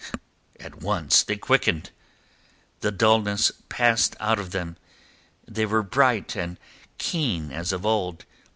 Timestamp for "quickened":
1.37-1.91